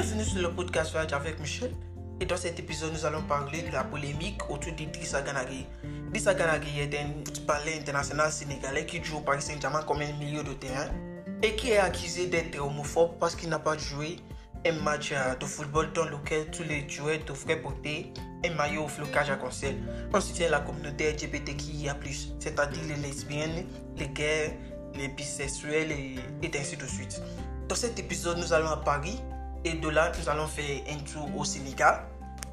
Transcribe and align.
Bienvenue 0.00 0.24
sur 0.24 0.40
le 0.40 0.50
podcast 0.50 0.92
Voyage 0.92 1.12
avec 1.12 1.38
Michel. 1.40 1.72
Et 2.20 2.24
dans 2.24 2.38
cet 2.38 2.58
épisode, 2.58 2.90
nous 2.94 3.04
allons 3.04 3.20
parler 3.20 3.60
de 3.60 3.70
la 3.70 3.84
polémique 3.84 4.40
autour 4.48 4.72
d'Idrissa 4.72 5.20
Ganaghi. 5.20 5.66
Idrissa 6.08 6.32
Ganaghi 6.32 6.80
est 6.80 6.94
un 6.98 7.08
footballeur 7.22 7.74
international 7.78 8.32
sénégalais 8.32 8.86
qui 8.86 9.04
joue 9.04 9.18
au 9.18 9.20
Paris 9.20 9.42
Saint-Germain 9.42 9.82
comme 9.82 10.00
un 10.00 10.10
milieu 10.14 10.42
de 10.42 10.54
terrain 10.54 10.86
et 11.42 11.54
qui 11.54 11.72
est 11.72 11.76
accusé 11.76 12.28
d'être 12.28 12.58
homophobe 12.58 13.18
parce 13.20 13.34
qu'il 13.34 13.50
n'a 13.50 13.58
pas 13.58 13.76
joué 13.76 14.16
un 14.64 14.72
match 14.82 15.12
euh, 15.12 15.34
de 15.34 15.44
football 15.44 15.92
dans 15.92 16.06
lequel 16.06 16.50
tous 16.50 16.62
les 16.62 16.88
joueurs 16.88 17.18
devraient 17.26 17.60
porter 17.60 18.14
un 18.46 18.54
maillot 18.54 18.84
au 18.84 18.88
flocage 18.88 19.28
à 19.28 19.36
concert. 19.36 19.74
On 20.14 20.20
soutient 20.22 20.48
la 20.48 20.60
communauté 20.60 21.12
LGBTQIA+, 21.12 21.94
c'est-à-dire 22.38 22.82
les 22.88 23.06
lesbiennes, 23.06 23.66
les 23.98 24.08
gays, 24.08 24.56
les 24.94 25.08
bisexuels 25.08 25.92
et 25.92 26.50
ainsi 26.58 26.78
de 26.78 26.86
suite. 26.86 27.20
Dans 27.68 27.76
cet 27.76 27.98
épisode, 27.98 28.38
nous 28.38 28.54
allons 28.54 28.70
à 28.70 28.78
Paris 28.78 29.20
et 29.64 29.74
de 29.74 29.88
là, 29.88 30.12
nous 30.18 30.28
allons 30.28 30.46
faire 30.46 30.80
un 30.90 30.98
tour 31.12 31.28
au 31.36 31.44
Sénégal. 31.44 32.00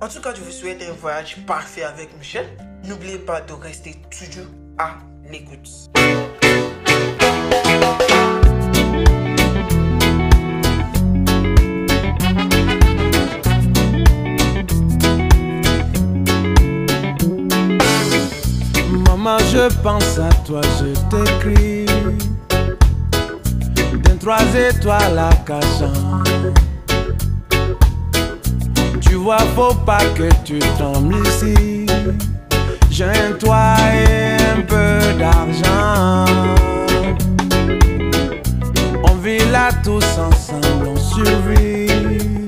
En 0.01 0.07
tout 0.07 0.21
cas, 0.21 0.33
je 0.35 0.41
vous 0.41 0.51
souhaite 0.51 0.81
un 0.81 0.93
voyage 0.93 1.37
parfait 1.45 1.83
avec 1.83 2.15
Michel. 2.17 2.45
N'oubliez 2.83 3.17
pas 3.17 3.41
de 3.41 3.53
rester 3.53 3.95
toujours 4.11 4.45
à 4.77 4.95
l'écoute. 5.29 5.67
Maman, 19.07 19.39
je 19.39 19.81
pense 19.81 20.19
à 20.19 20.29
toi, 20.45 20.61
je 20.79 20.93
t'écris. 21.09 21.85
D'un 24.03 24.17
trois 24.17 24.43
étoiles 24.55 25.17
à. 25.17 26.66
Tu 29.07 29.15
vois, 29.15 29.39
faut 29.55 29.73
pas 29.73 30.03
que 30.15 30.29
tu 30.43 30.59
tombes 30.77 31.13
ici. 31.25 31.85
J'ai 32.89 33.05
un 33.05 33.33
toit 33.39 33.75
et 33.93 34.37
un 34.57 34.61
peu 34.61 35.13
d'argent. 35.19 36.25
On 39.03 39.15
vit 39.17 39.45
là 39.51 39.69
tous 39.83 40.05
ensemble, 40.17 40.87
on 40.87 40.97
survit. 40.97 42.47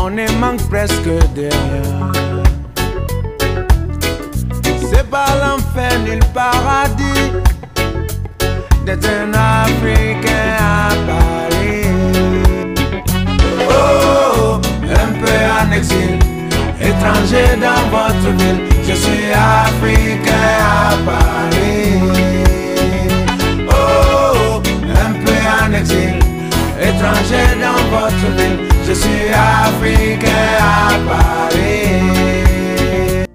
On 0.00 0.16
est 0.16 0.32
manque 0.38 0.62
presque 0.68 1.08
derrière. 1.34 2.12
C'est 4.88 5.10
pas 5.10 5.26
l'enfer 5.42 5.98
ni 6.04 6.14
le 6.14 6.26
paradis 6.32 7.32
d'être 8.84 9.08
un 9.08 9.32
Africain 9.34 10.45
étranger 16.96 17.56
dans 17.60 17.84
votre 17.90 18.30
ville. 18.38 18.60
Je 18.88 18.94
suis 18.94 19.32
Africain 19.32 20.58
à 20.60 20.96
Paris. 21.04 22.00
Oh, 23.68 24.62
un 25.04 25.12
peu 25.24 25.38
en 25.56 25.72
exil, 25.72 26.18
étranger 26.80 27.48
dans 27.60 27.82
votre 27.94 28.26
ville. 28.36 28.58
Je 28.86 28.92
suis 28.92 29.28
Africain 29.32 30.48
à 30.60 30.90
Paris. 31.08 31.96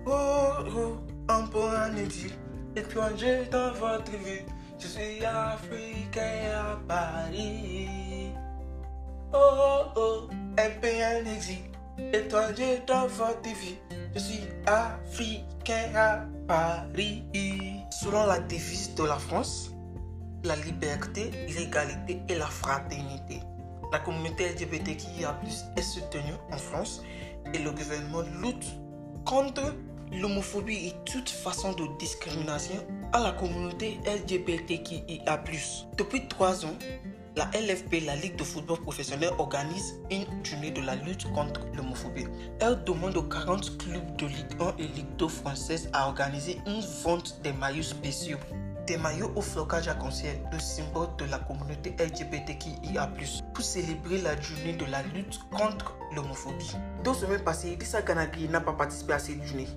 Oh, 0.06 0.12
oh, 0.76 0.92
un 1.30 1.44
peu 1.48 1.60
en 1.60 1.96
exil, 1.98 2.34
étranger 2.76 3.40
dans 3.52 3.72
votre 3.80 4.12
ville. 4.26 4.46
Je 4.80 4.88
suis 4.88 5.24
africain 5.26 6.38
à 6.56 6.78
Paris. 6.88 8.32
Oh, 9.34 9.84
oh, 9.96 10.30
un 10.58 10.72
peu 10.82 10.88
en 10.88 11.36
exil, 11.36 11.64
étranger 12.14 12.82
dans 12.88 13.08
votre 13.08 13.44
vie. 13.44 13.78
Je 14.14 14.20
suis 14.20 14.44
africain 14.66 15.96
à 15.96 16.26
Paris. 16.48 17.24
Selon 17.92 18.26
la 18.26 18.40
devise 18.40 18.96
de 18.96 19.04
la 19.04 19.18
France, 19.18 19.72
la 20.44 20.56
liberté, 20.56 21.32
l'égalité 21.56 22.20
et 22.30 22.36
la 22.36 22.48
fraternité. 22.48 23.40
La 23.92 24.00
communauté 24.00 24.50
LGBTQIA+ 24.50 25.38
est 25.76 25.82
soutenue 25.82 26.34
en 26.52 26.58
France 26.58 27.04
et 27.54 27.60
le 27.60 27.72
gouvernement 27.72 28.24
lutte 28.42 28.66
contre 29.26 29.76
l'homophobie 30.12 30.88
et 30.88 30.94
toute 31.06 31.30
façon 31.30 31.74
de 31.74 31.84
discrimination 32.00 32.76
à 33.14 33.20
la 33.20 33.32
communauté 33.34 34.00
LGBTQIA+. 34.06 35.44
Depuis 35.98 36.28
trois 36.28 36.66
ans, 36.66 36.76
la 37.36 37.50
LFP, 37.54 38.06
la 38.06 38.16
Ligue 38.16 38.36
de 38.36 38.44
football 38.44 38.80
professionnel, 38.80 39.32
organise 39.38 40.00
une 40.10 40.26
journée 40.44 40.72
de 40.72 40.82
la 40.82 40.96
lutte 40.96 41.32
contre 41.34 41.62
l'homophobie. 41.76 42.28
Elle 42.60 42.84
demande 42.84 43.16
aux 43.16 43.24
40 43.24 43.78
clubs 43.78 44.16
de 44.18 44.26
Ligue 44.26 44.56
1 44.60 44.76
et 44.80 44.88
Ligue 44.88 45.16
2 45.18 45.28
françaises 45.28 45.90
à 45.94 46.08
organiser 46.08 46.60
une 46.68 46.82
vente 47.04 47.40
des 47.44 47.54
maillots 47.54 47.84
spéciaux. 47.84 48.38
Des 48.88 48.98
maillots 48.98 49.32
au 49.36 49.42
flocage 49.42 49.88
à 49.88 49.94
concert, 49.94 50.36
le 50.52 50.60
symbole 50.60 51.08
de 51.18 51.26
la 51.26 51.40
communauté 51.40 51.96
LGBTQIA+, 51.98 53.10
pour 53.54 53.64
célébrer 53.64 54.18
la 54.22 54.40
journée 54.42 54.74
de 54.74 54.86
la 54.86 55.04
lutte 55.04 55.40
contre 55.52 55.96
l'homophobie. 56.16 56.76
Deux 57.04 57.14
semaines 57.14 57.44
passées, 57.44 57.72
Idrissa 57.72 58.02
Ganaghi 58.02 58.50
n'a 58.50 58.60
pas 58.60 58.74
participé 58.74 59.14
à 59.14 59.20
cette 59.20 59.42
journée. 59.44 59.68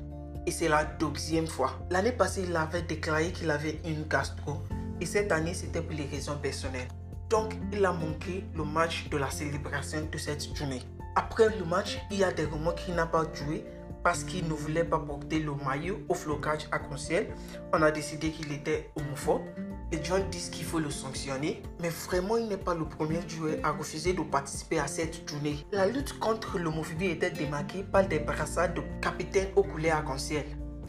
Et 0.47 0.50
c'est 0.50 0.69
la 0.69 0.84
deuxième 0.84 1.47
fois. 1.47 1.78
L'année 1.91 2.12
passée, 2.12 2.44
il 2.48 2.56
avait 2.56 2.82
déclaré 2.82 3.31
qu'il 3.31 3.50
avait 3.50 3.81
une 3.84 4.04
gastro. 4.09 4.62
Et 5.00 5.06
cette 5.06 5.31
année, 5.32 5.54
c'était 5.54 5.82
pour 5.82 5.97
les 5.97 6.06
raisons 6.06 6.37
personnelles. 6.38 6.88
Donc, 7.30 7.54
il 7.72 7.84
a 7.84 7.92
manqué 7.92 8.44
le 8.54 8.64
match 8.64 9.08
de 9.08 9.16
la 9.16 9.30
célébration 9.30 10.06
de 10.10 10.18
cette 10.18 10.54
journée. 10.54 10.82
Après 11.16 11.48
le 11.58 11.64
match, 11.64 11.98
il 12.10 12.18
y 12.18 12.24
a 12.24 12.32
des 12.32 12.44
rumeurs 12.44 12.74
qu'il 12.74 12.94
n'a 12.94 13.06
pas 13.06 13.24
joué 13.32 13.64
parce 14.02 14.22
qu'il 14.22 14.46
ne 14.46 14.52
voulait 14.52 14.84
pas 14.84 14.98
porter 14.98 15.38
le 15.38 15.52
maillot 15.54 16.00
au 16.08 16.14
flocage 16.14 16.68
à 16.70 16.80
ciel 16.96 17.28
On 17.72 17.80
a 17.82 17.90
décidé 17.90 18.30
qu'il 18.30 18.52
était 18.52 18.90
homophobe. 18.96 19.42
Les 19.90 20.04
gens 20.04 20.18
disent 20.30 20.50
qu'il 20.50 20.64
faut 20.64 20.80
le 20.80 20.90
sanctionner, 20.90 21.62
mais 21.80 21.88
vraiment 21.88 22.36
il 22.36 22.48
n'est 22.48 22.56
pas 22.56 22.74
le 22.74 22.84
premier 22.84 23.20
joueur 23.28 23.56
à 23.62 23.70
refuser 23.70 24.12
de 24.12 24.22
participer 24.22 24.78
à 24.78 24.86
cette 24.86 25.28
journée. 25.28 25.64
La 25.72 25.86
lutte 25.86 26.18
contre 26.18 26.58
l'homophobie 26.58 27.06
était 27.06 27.30
démarquée 27.30 27.84
par 27.84 28.06
des 28.06 28.18
brassards 28.18 28.74
de 28.74 28.82
capitaines 29.00 29.48
au 29.56 29.62
couleur 29.62 29.96
arc-en-ciel. 29.96 30.44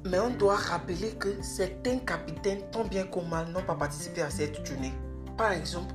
Mais 0.05 0.19
on 0.19 0.31
doit 0.31 0.55
rappeler 0.55 1.15
que 1.19 1.41
certains 1.41 1.99
capitaines, 1.99 2.61
tant 2.71 2.83
bien 2.83 3.05
que 3.05 3.19
mal, 3.19 3.47
n'ont 3.51 3.63
pas 3.63 3.75
participé 3.75 4.21
à 4.21 4.29
cette 4.29 4.65
journée. 4.65 4.93
Par 5.37 5.51
exemple, 5.51 5.93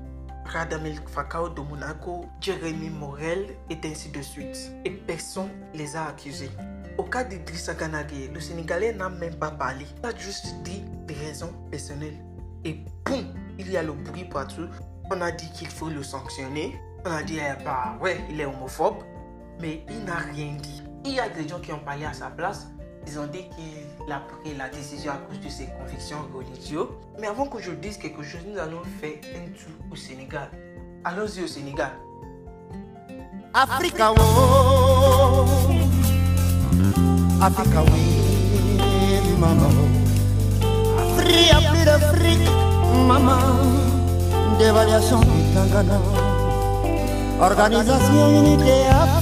Radamel 0.52 0.98
Fakao 1.06 1.48
de 1.48 1.60
Monaco, 1.60 2.26
Jérémy 2.40 2.90
Morel 2.90 3.56
et 3.70 3.78
ainsi 3.84 4.10
de 4.10 4.20
suite. 4.20 4.72
Et 4.84 4.90
personne 4.90 5.48
les 5.74 5.94
a 5.94 6.08
accusés. 6.08 6.50
Au 6.98 7.04
cas 7.04 7.22
d'Idrissa 7.22 7.74
Ganaghi, 7.74 8.28
le 8.28 8.40
Sénégalais 8.40 8.92
n'a 8.92 9.08
même 9.08 9.36
pas 9.36 9.52
parlé. 9.52 9.86
Il 10.02 10.06
a 10.06 10.16
juste 10.16 10.54
dit 10.62 10.82
des 11.06 11.14
raisons 11.14 11.52
personnelles. 11.70 12.18
Et 12.64 12.80
boum, 13.04 13.32
il 13.58 13.70
y 13.70 13.76
a 13.76 13.82
le 13.82 13.92
bruit 13.92 14.24
partout. 14.24 14.66
On 15.12 15.20
a 15.20 15.30
dit 15.30 15.50
qu'il 15.52 15.68
faut 15.68 15.88
le 15.88 16.02
sanctionner. 16.02 16.80
On 17.06 17.10
a 17.10 17.22
dit, 17.22 17.38
eh, 17.38 17.62
bah 17.64 17.96
ouais, 18.00 18.20
il 18.28 18.40
est 18.40 18.44
homophobe. 18.44 18.96
Mais 19.60 19.84
il 19.88 20.04
n'a 20.04 20.16
rien 20.16 20.54
dit. 20.54 20.82
Il 21.04 21.12
y 21.14 21.20
a 21.20 21.28
des 21.28 21.46
gens 21.46 21.60
qui 21.60 21.72
ont 21.72 21.78
parlé 21.78 22.04
à 22.06 22.12
sa 22.12 22.28
place. 22.28 22.66
Ils 23.06 23.18
ont 23.18 23.26
dit 23.26 23.44
qu'il 23.56 24.12
a 24.12 24.20
pris 24.20 24.54
la 24.56 24.68
décision 24.68 25.12
à 25.12 25.16
cause 25.16 25.40
de 25.40 25.48
ses 25.48 25.66
convictions 25.78 26.18
religieuses. 26.34 26.88
Mais 27.18 27.26
avant 27.26 27.46
que 27.46 27.60
je 27.60 27.72
dise 27.72 27.96
quelque 27.96 28.22
chose, 28.22 28.40
nous 28.46 28.58
allons 28.58 28.82
faire 29.00 29.14
un 29.34 29.48
tour 29.52 29.72
au 29.90 29.96
Sénégal. 29.96 30.48
Allons-y 31.04 31.42
au 31.42 31.46
Sénégal. 31.46 31.90
Africa, 33.52 34.12
oh, 34.16 35.44
Africa, 37.42 37.82
oui, 37.82 39.36
maman. 39.40 39.70
Afrique, 40.98 41.68
plus 41.72 41.84
d'Afrique, 41.84 42.48
maman. 43.08 43.38
Dévaluation 44.58 45.20
du 45.20 45.26
Tangana. 45.54 45.98
Organisation 47.40 48.28
Unité 48.40 48.86
Africaine. 48.88 49.19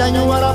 Dañu 0.00 0.22
wara 0.30 0.50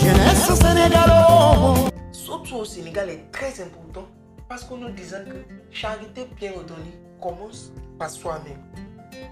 Jeunesse 0.00 0.54
sénégalo. 0.54 1.74
Surtout 2.12 2.54
au 2.58 2.64
Sénégal 2.64 3.10
est 3.10 3.32
très 3.32 3.60
important 3.60 4.06
parce 4.48 4.62
que 4.62 4.74
nous 4.74 4.90
disons 4.90 5.16
que 5.26 5.74
charité 5.74 6.28
bien 6.36 6.52
ordonnée 6.52 7.00
commence 7.20 7.72
par 7.98 8.10
soi-même. 8.10 8.87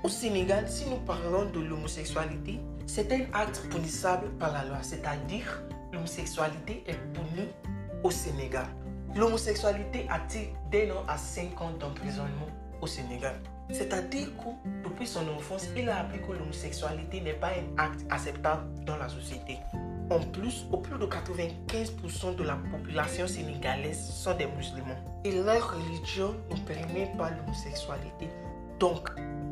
Au 0.06 0.08
Sénégal, 0.08 0.69
si 0.69 0.88
nous 0.88 0.99
parlons 0.99 1.47
de 1.50 1.58
l'homosexualité, 1.58 2.61
c'est 2.87 3.12
un 3.12 3.23
acte 3.32 3.67
punissable 3.69 4.29
par 4.38 4.53
la 4.53 4.64
loi, 4.64 4.79
c'est-à-dire 4.81 5.64
l'homosexualité 5.93 6.85
est 6.87 6.94
punie 7.12 7.49
au 8.05 8.12
Sénégal. 8.12 8.67
L'homosexualité 9.17 10.06
attire 10.08 10.50
d'un 10.70 10.94
an 10.94 11.03
à 11.08 11.19
5 11.19 11.61
ans 11.61 11.73
d'emprisonnement 11.81 12.47
au 12.81 12.87
Sénégal. 12.87 13.35
C'est-à-dire 13.73 14.29
que 14.37 14.88
depuis 14.88 15.08
son 15.08 15.26
enfance, 15.29 15.67
il 15.76 15.88
a 15.88 15.99
appris 16.03 16.20
que 16.20 16.35
l'homosexualité 16.38 17.20
n'est 17.20 17.32
pas 17.32 17.49
un 17.49 17.76
acte 17.82 18.06
acceptable 18.08 18.62
dans 18.85 18.99
la 18.99 19.08
société. 19.08 19.58
En 20.11 20.20
plus, 20.20 20.67
au 20.70 20.76
plus 20.76 21.00
de 21.00 21.06
95% 21.06 22.37
de 22.37 22.44
la 22.44 22.55
population 22.70 23.26
sénégalaise 23.26 24.08
sont 24.08 24.37
des 24.37 24.47
musulmans. 24.47 25.20
Et 25.25 25.32
leur 25.32 25.75
religion 25.75 26.37
ne 26.53 26.61
permet 26.61 27.11
pas 27.19 27.31
l'homosexualité. 27.31 28.29
Donc, 28.79 29.08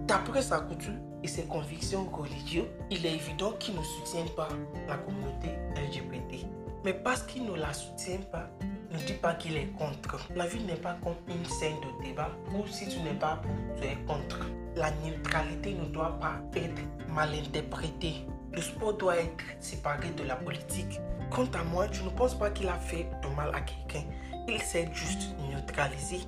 d'après 0.06 0.42
sa 0.42 0.60
couture 0.60 0.94
et 1.22 1.28
ses 1.28 1.44
convictions 1.44 2.08
religieuses, 2.10 2.66
il 2.90 3.04
est 3.06 3.14
évident 3.14 3.52
qu'il 3.52 3.74
ne 3.74 3.82
soutient 3.82 4.26
pas 4.36 4.48
la 4.88 4.96
communauté 4.98 5.48
LGBT. 5.76 6.46
Mais 6.84 6.92
parce 6.92 7.22
qu'il 7.22 7.46
ne 7.46 7.54
la 7.54 7.72
soutient 7.72 8.20
pas, 8.30 8.50
ne 8.90 8.98
dit 8.98 9.14
pas 9.14 9.34
qu'il 9.34 9.56
est 9.56 9.72
contre. 9.78 10.28
La 10.36 10.46
vie 10.46 10.62
n'est 10.64 10.74
pas 10.76 10.96
comme 11.02 11.16
une 11.28 11.44
scène 11.46 11.76
de 11.80 12.04
débat 12.04 12.30
où 12.54 12.66
si 12.66 12.88
tu 12.88 13.00
n'es 13.00 13.14
pas 13.14 13.36
pour, 13.36 13.54
tu 13.80 13.86
es 13.88 13.96
contre. 14.06 14.40
La 14.76 14.90
neutralité 15.04 15.74
ne 15.74 15.86
doit 15.86 16.18
pas 16.20 16.34
être 16.54 16.82
mal 17.08 17.30
interprétée. 17.34 18.26
Le 18.52 18.60
sport 18.60 18.94
doit 18.94 19.16
être 19.16 19.44
séparé 19.60 20.10
de 20.10 20.24
la 20.24 20.36
politique. 20.36 21.00
Quant 21.30 21.48
à 21.54 21.64
moi, 21.64 21.86
je 21.90 22.02
ne 22.02 22.10
pense 22.10 22.38
pas 22.38 22.50
qu'il 22.50 22.68
a 22.68 22.78
fait 22.78 23.08
de 23.22 23.28
mal 23.34 23.50
à 23.54 23.60
quelqu'un. 23.62 24.06
Il 24.46 24.60
s'est 24.60 24.90
juste 24.92 25.34
neutralisé. 25.50 26.20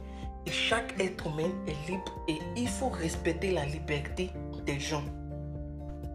Chaque 0.51 0.99
être 1.01 1.27
humain 1.27 1.51
est 1.67 1.91
libre 1.91 2.25
et 2.29 2.39
il 2.57 2.69
faut 2.69 2.89
respecter 2.89 3.53
la 3.53 3.65
liberté 3.65 4.31
des 4.65 4.81
gens. 4.81 5.05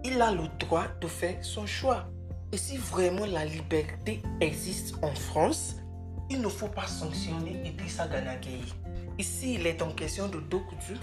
Il 0.04 0.22
a 0.22 0.32
le 0.32 0.48
droit 0.60 0.86
de 1.00 1.08
faire 1.08 1.38
son 1.44 1.66
choix. 1.66 2.06
Et 2.52 2.58
si 2.58 2.78
vraiment 2.78 3.26
la 3.26 3.46
liberté 3.46 4.22
existe 4.42 4.96
en 5.04 5.14
France, 5.14 5.78
il 6.30 6.42
ne 6.42 6.48
faut 6.48 6.68
pas 6.68 6.88
sanctionner 6.88 7.62
Idrissa 7.66 8.08
Ganagay. 8.08 8.60
Ici, 9.18 9.56
il 9.56 9.68
est 9.68 9.82
en 9.82 9.92
question 9.92 10.28
de 10.28 10.40
deux 10.40 10.60
coutures, 10.60 11.00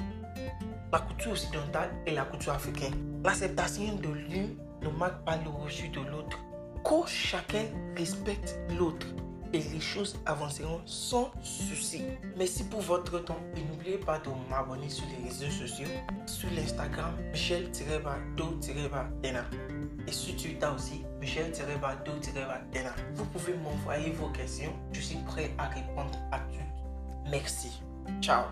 la 0.92 0.98
couture 0.98 1.32
occidentale 1.32 1.90
et 2.06 2.12
la 2.12 2.24
couture 2.24 2.52
africaine. 2.52 2.94
L'acceptation 3.24 3.96
de 3.96 4.08
l'une 4.08 4.56
ne 4.82 4.88
marque 4.88 5.24
pas 5.24 5.38
le 5.44 5.50
refus 5.50 5.88
de 5.88 6.00
l'autre. 6.00 6.38
Que 6.84 7.06
chacun 7.06 7.64
respecte 7.96 8.58
l'autre 8.78 9.06
et 9.52 9.60
les 9.60 9.80
choses 9.80 10.16
avanceront 10.26 10.80
sans 10.84 11.30
souci. 11.42 12.02
Merci 12.36 12.64
pour 12.64 12.80
votre 12.80 13.18
temps 13.20 13.38
et 13.56 13.62
n'oubliez 13.62 13.98
pas 13.98 14.18
de 14.18 14.30
m'abonner 14.50 14.88
sur 14.88 15.04
les 15.06 15.28
réseaux 15.28 15.50
sociaux, 15.50 15.86
sur 16.26 16.50
l'Instagram 16.50 17.14
michel-do-dena 17.32 19.06
et 20.06 20.12
sur 20.12 20.36
Twitter 20.36 20.68
aussi 20.74 21.04
michel-do-dena. 21.20 22.94
Vous 23.14 23.24
pouvez 23.26 23.54
m'envoyer 23.54 24.10
vos 24.12 24.28
questions, 24.28 24.72
je 24.92 25.00
suis 25.00 25.18
prêt 25.26 25.52
à 25.58 25.68
répondre 25.68 26.18
à 26.32 26.38
toutes. 26.40 26.58
Merci. 27.30 27.82
Ciao. 28.20 28.44